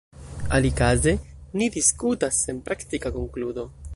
[0.57, 1.11] Alikaze
[1.61, 3.71] ni diskutas sen praktika konkludo.